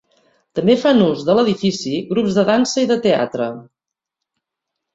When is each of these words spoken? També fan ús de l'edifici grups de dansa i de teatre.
També 0.59 0.75
fan 0.83 1.03
ús 1.07 1.21
de 1.27 1.35
l'edifici 1.39 1.93
grups 2.13 2.39
de 2.39 2.47
dansa 2.49 2.87
i 2.89 2.91
de 2.95 2.99
teatre. 3.07 3.53